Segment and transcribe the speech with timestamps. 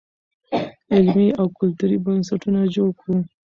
[0.93, 3.17] علمي او کلتوري بنسټونه جوړ کړو.